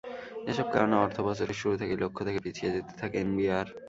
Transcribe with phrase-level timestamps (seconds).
[0.47, 3.67] এসব কারণে অর্থবছরের শুরু থেকেই লক্ষ্য থেকে পিছিয়ে যেতে থাকে এনবিআর।